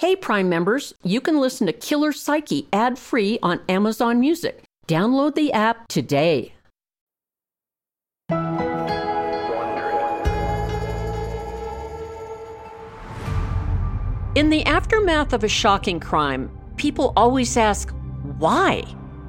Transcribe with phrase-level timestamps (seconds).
[0.00, 4.62] Hey, Prime members, you can listen to Killer Psyche ad free on Amazon Music.
[4.88, 6.54] Download the app today.
[14.34, 17.90] In the aftermath of a shocking crime, people always ask,
[18.38, 18.82] why?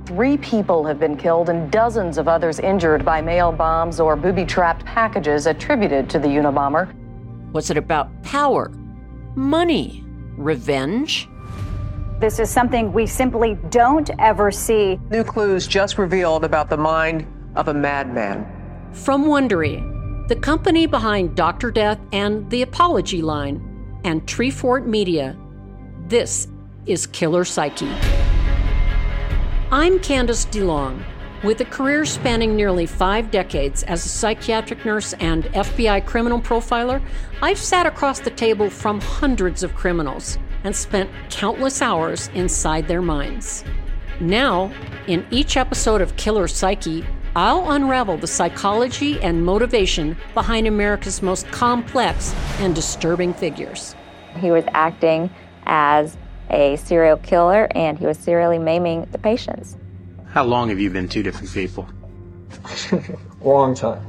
[0.05, 4.45] Three people have been killed and dozens of others injured by mail bombs or booby
[4.45, 6.95] trapped packages attributed to the Unabomber.
[7.51, 8.71] Was it about power,
[9.35, 10.05] money,
[10.38, 11.27] revenge?
[12.20, 14.99] This is something we simply don't ever see.
[15.09, 18.45] New clues just revealed about the mind of a madman.
[18.94, 21.72] From Wondery, the company behind Dr.
[21.72, 25.38] Death and The Apology Line, and Treefort Media,
[26.08, 26.48] this
[26.86, 27.89] is Killer Psyche.
[29.72, 31.03] I'm Candice DeLong.
[31.44, 37.02] With a career spanning nearly five decades as a psychiatric nurse and FBI criminal profiler,
[37.41, 43.02] I've sat across the table from hundreds of criminals and spent countless hours inside their
[43.02, 43.64] minds.
[44.20, 44.72] Now,
[45.08, 47.03] in each episode of Killer Psyche,
[47.36, 53.95] I'll unravel the psychology and motivation behind America's most complex and disturbing figures.
[54.38, 55.31] He was acting
[55.66, 56.17] as
[56.52, 59.76] a serial killer and he was serially maiming the patients.
[60.31, 61.89] How long have you been two different people?
[63.41, 64.01] Long time.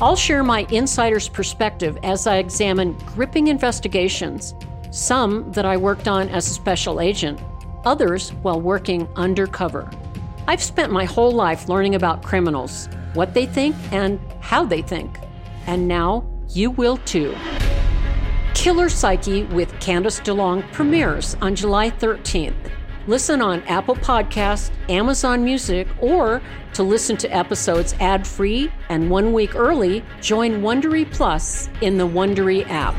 [0.00, 4.54] I'll share my insider's perspective as I examine gripping investigations,
[4.90, 7.38] some that I worked on as a special agent,
[7.84, 9.90] others while working undercover.
[10.48, 15.18] I've spent my whole life learning about criminals, what they think, and how they think.
[15.66, 17.36] And now you will too.
[18.54, 22.70] Killer Psyche with Candice DeLong premieres on July 13th.
[23.06, 26.40] Listen on Apple Podcast, Amazon Music, or
[26.72, 32.66] to listen to episodes ad-free and one week early, join Wondery Plus in the Wondery
[32.70, 32.94] app.